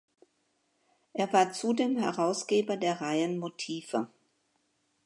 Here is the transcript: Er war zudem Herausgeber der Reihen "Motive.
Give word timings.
Er 1.13 1.31
war 1.31 1.53
zudem 1.53 1.95
Herausgeber 1.95 2.75
der 2.75 3.01
Reihen 3.01 3.37
"Motive. 3.37 4.09